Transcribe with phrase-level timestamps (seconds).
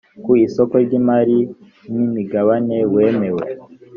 [0.23, 1.37] ku isoko ry imari
[1.93, 3.45] n imigabane wemewe